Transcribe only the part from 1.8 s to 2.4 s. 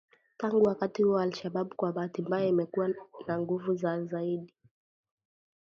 bahati